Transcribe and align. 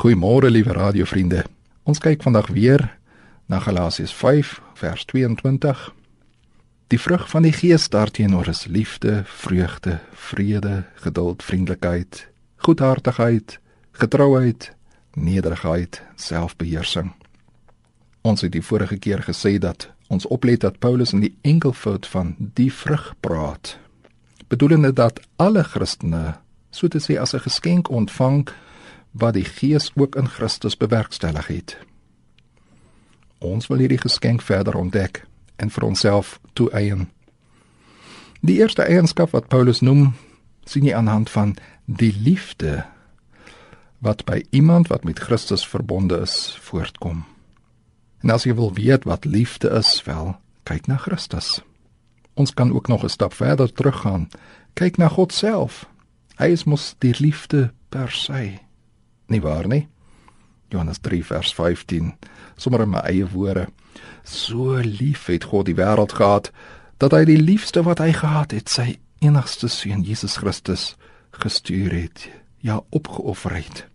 Goeiemôre 0.00 0.48
liewe 0.50 0.72
radiovriende. 0.72 1.42
Ons 1.84 1.98
kyk 2.00 2.22
vandag 2.24 2.46
weer 2.56 2.80
na 3.52 3.58
Galasiërs 3.60 4.14
5 4.16 4.52
vers 4.80 5.02
22. 5.04 5.80
Die 6.88 7.00
vrug 7.00 7.26
van 7.28 7.44
die 7.44 7.52
Gees 7.52 7.90
daarteenoor 7.92 8.48
is 8.48 8.64
liefde, 8.64 9.22
vreugde, 9.28 9.98
vrede, 10.12 10.86
geduld, 10.94 11.42
vriendelikheid, 11.42 12.22
goedhartigheid, 12.64 13.58
getrouheid, 13.92 14.70
nederigheid, 15.12 16.00
selfbeheersing. 16.16 17.12
Ons 18.24 18.40
het 18.40 18.56
die 18.56 18.64
vorige 18.64 18.96
keer 18.96 19.20
gesê 19.28 19.58
dat 19.60 19.90
ons 20.08 20.24
oplet 20.32 20.64
dat 20.64 20.80
Paulus 20.80 21.12
in 21.12 21.26
die 21.28 21.34
enkelvoud 21.44 22.08
van 22.08 22.32
die 22.38 22.72
vrug 22.72 23.12
praat. 23.20 23.76
Bedoelende 24.48 24.94
dat 24.96 25.20
alle 25.36 25.62
Christene, 25.62 26.38
so 26.70 26.88
te 26.88 27.04
sê 27.04 27.20
as 27.20 27.36
'n 27.36 27.44
geskenk 27.44 27.90
ontvang, 27.90 28.48
wat 29.10 29.34
die 29.34 29.44
Gees 29.44 29.90
ook 29.94 30.16
in 30.16 30.28
Christus 30.28 30.76
bewerkstellig 30.76 31.46
het. 31.46 31.78
Ons 33.38 33.66
wil 33.66 33.78
hierdie 33.78 34.00
geskenk 34.00 34.42
verder 34.42 34.76
ontdek 34.76 35.24
en 35.56 35.70
vir 35.70 35.84
onsself 35.84 36.38
toeëien. 36.52 37.08
Die 38.40 38.60
eerste 38.60 38.82
eienskap 38.82 39.30
wat 39.30 39.48
Paulus 39.48 39.80
noem, 39.80 40.12
sien 40.64 40.84
jy 40.84 40.94
aan 40.94 41.08
die 41.08 41.16
hand 41.16 41.30
van 41.30 41.56
die 41.84 42.12
liefde 42.16 42.84
wat 44.00 44.24
by 44.24 44.40
iemand 44.50 44.88
wat 44.88 45.04
met 45.04 45.18
Christus 45.20 45.66
verbonde 45.66 46.22
is, 46.24 46.56
voortkom. 46.60 47.24
En 48.24 48.30
as 48.32 48.46
jy 48.48 48.54
wil 48.56 48.72
weet 48.72 49.04
wat 49.04 49.24
liefde 49.24 49.68
is, 49.76 49.98
wel, 50.04 50.36
kyk 50.64 50.88
na 50.88 50.96
Christus. 50.96 51.60
Ons 52.40 52.54
kan 52.56 52.72
ook 52.72 52.88
nog 52.88 53.04
'n 53.04 53.08
stap 53.08 53.34
verder 53.34 53.72
teruggaan. 53.72 54.28
Kyk 54.74 54.96
na 54.96 55.08
God 55.08 55.32
self. 55.32 55.88
Hy 56.36 56.46
is 56.46 56.64
mos 56.64 56.94
die 56.98 57.14
liefde 57.18 57.72
per 57.88 58.10
se 58.10 58.69
nie 59.30 59.42
waar 59.42 59.68
nie? 59.68 59.86
Johannes 60.70 61.00
3 61.02 61.24
vers 61.26 61.54
15. 61.54 62.12
Sommige 62.56 62.86
in 62.86 62.92
my 62.94 63.02
eie 63.08 63.26
woorde. 63.26 63.68
So 64.24 64.78
lief 64.84 65.26
het 65.26 65.48
God 65.50 65.66
die 65.66 65.78
wêreld 65.78 66.14
gehad 66.18 66.50
dat 67.00 67.14
hy 67.16 67.24
die 67.24 67.40
liefste 67.40 67.82
wat 67.82 67.98
hy 67.98 68.12
gehad 68.12 68.52
het, 68.52 68.68
sy 68.68 68.98
enigste 69.24 69.70
seun 69.72 70.04
Jesus 70.04 70.36
Christus 70.36 70.94
gestuur 71.30 71.94
het, 71.94 72.28
ja 72.60 72.80
opgeoffer 72.90 73.54
het 73.56 73.86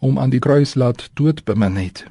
om 0.00 0.18
aan 0.18 0.32
die 0.32 0.40
kruis 0.40 0.74
laat 0.74 1.10
dood 1.14 1.44
bemin 1.44 1.76
het 1.76 2.04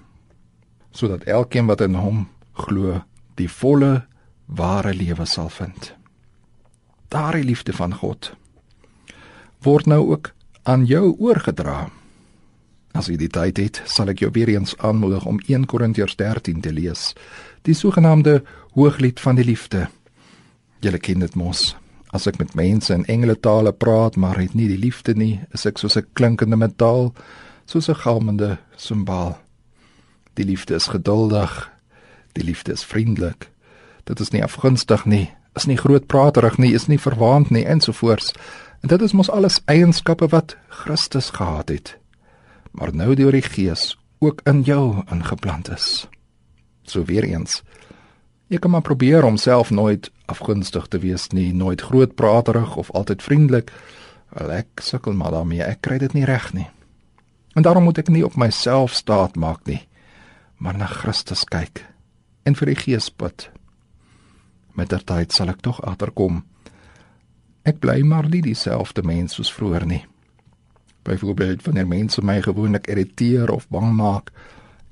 sodat 0.92 1.24
elkeen 1.24 1.66
wat 1.70 1.82
in 1.82 1.96
hom 1.98 2.28
glo 2.54 3.00
die 3.40 3.50
volle 3.50 4.06
ware 4.46 4.94
lewe 4.94 5.26
sal 5.30 5.50
vind. 5.54 5.94
Daardie 7.14 7.46
liefde 7.46 7.74
van 7.74 7.94
God 7.96 8.34
word 9.64 9.86
nou 9.86 10.02
ook 10.12 10.32
aan 10.64 10.86
jou 10.86 11.16
oorgedra. 11.20 11.90
As 12.98 13.08
jy 13.10 13.20
die 13.22 13.30
tyd 13.30 13.60
het, 13.62 13.82
sal 13.86 14.10
ek 14.10 14.24
jou 14.24 14.32
weer 14.34 14.50
eens 14.50 14.74
aanmoedig 14.78 15.26
om 15.30 15.38
1 15.46 15.68
Korintiërs 15.70 16.16
13 16.18 16.62
te 16.66 16.74
lees, 16.74 17.14
die 17.68 17.76
sogenaamde 17.78 18.40
Hooglied 18.74 19.20
van 19.22 19.38
die 19.38 19.46
Liefde. 19.46 19.88
Julle 20.82 20.98
ken 20.98 21.22
dit 21.22 21.36
mos. 21.38 21.76
As 22.16 22.26
ek 22.26 22.40
met 22.42 22.56
mense 22.58 22.94
in 22.94 23.06
engeletale 23.06 23.74
praat, 23.76 24.18
maar 24.18 24.40
het 24.40 24.56
nie 24.58 24.68
die 24.72 24.80
liefde 24.80 25.14
nie, 25.14 25.42
is 25.54 25.68
ek 25.70 25.78
soos 25.78 25.98
'n 25.98 26.08
klinkende 26.14 26.58
metaal, 26.58 27.14
soos 27.66 27.90
'n 27.90 28.02
galmende 28.02 28.58
simbaal. 28.76 29.38
Die 30.34 30.46
liefde 30.46 30.76
is 30.76 30.88
geduldig. 30.88 31.70
Die 32.34 32.44
liefde 32.44 32.72
is 32.72 32.84
vriendelik. 32.84 33.52
Dit 34.06 34.20
is 34.20 34.32
nie 34.32 34.44
afgunstig 34.44 35.06
nie, 35.06 35.30
is 35.56 35.66
nie 35.66 35.78
grootpraterig 35.78 36.58
nie, 36.58 36.74
is 36.74 36.88
nie 36.88 37.00
verwaand 37.00 37.50
nie 37.50 37.66
ensovoorts. 37.66 38.34
En 38.82 38.88
dit 38.88 39.02
is 39.02 39.14
mos 39.14 39.30
alles 39.30 39.62
eienskappe 39.66 40.28
wat 40.28 40.58
Christus 40.70 41.30
gehad 41.30 41.70
het 41.70 42.00
maar 42.72 42.94
nou 42.96 43.16
deur 43.16 43.32
die 43.36 43.46
Gees 43.46 43.98
ook 44.20 44.42
in 44.50 44.62
jou 44.68 45.04
ingeplant 45.12 45.70
is. 45.70 46.08
So 46.84 47.04
weer 47.04 47.24
eens. 47.24 47.62
Jy 48.50 48.58
kan 48.58 48.72
maar 48.72 48.82
probeer 48.82 49.24
om 49.24 49.38
self 49.38 49.70
nooit 49.70 50.12
afgunstig 50.26 50.88
te 50.88 51.00
wees 51.00 51.28
nie, 51.30 51.54
nooit 51.54 51.82
grootpraterig 51.82 52.76
of 52.76 52.92
altyd 52.92 53.24
vriendelik. 53.24 53.72
Wel 54.30 54.52
ek 54.52 54.82
sukkel 54.82 55.14
maar 55.14 55.32
daarmee, 55.32 55.64
ek 55.64 55.82
kry 55.86 55.98
dit 56.02 56.14
nie 56.14 56.26
reg 56.26 56.52
nie. 56.54 56.68
En 57.54 57.66
daarom 57.66 57.84
moet 57.84 58.02
ek 58.02 58.10
nie 58.14 58.26
op 58.26 58.36
myself 58.38 58.94
staat 58.94 59.36
maak 59.36 59.66
nie, 59.66 59.82
maar 60.58 60.78
na 60.78 60.86
Christus 60.86 61.46
kyk 61.46 61.86
en 62.48 62.56
vir 62.58 62.72
die 62.72 62.80
Gees 62.80 63.10
bid. 63.14 63.50
Met 64.74 64.90
der 64.94 65.04
tyd 65.06 65.34
sal 65.36 65.52
ek 65.52 65.62
tog 65.66 65.82
agterkom. 65.86 66.44
Ek 67.68 67.82
bly 67.84 68.00
maar 68.08 68.30
nie 68.30 68.42
dieselfde 68.42 69.04
mens 69.06 69.36
soos 69.38 69.52
vroeër 69.54 69.86
nie. 69.86 70.04
Byvoorbeeld 71.10 71.64
wanneer 71.66 71.88
mense 71.88 72.22
my 72.22 72.42
gewoonlik 72.46 72.88
irriteer 72.88 73.50
of 73.52 73.68
bang 73.74 73.94
maak 73.98 74.30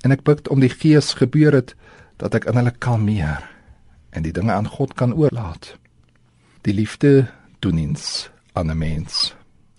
en 0.05 0.13
ek 0.15 0.23
bid 0.25 0.47
om 0.49 0.61
die 0.63 0.71
gees 0.71 1.13
gebeur 1.19 1.53
het 1.53 1.75
dat 2.17 2.37
ek 2.37 2.47
in 2.49 2.57
hulle 2.57 2.73
kalmeer 2.73 3.45
en 4.09 4.25
die 4.25 4.33
dinge 4.33 4.53
aan 4.53 4.69
God 4.69 4.95
kan 4.97 5.13
oorlaat. 5.13 5.75
Die 6.65 6.73
liefde 6.73 7.27
doen 7.61 7.77
ons 7.89 8.29
aan 8.53 8.71
'n 8.71 8.77
mens, 8.77 9.35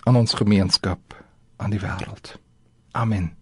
aan 0.06 0.16
ons 0.16 0.34
gemeenskap, 0.34 1.24
aan 1.56 1.70
die 1.70 1.80
wêreld. 1.80 2.38
Amen. 2.92 3.37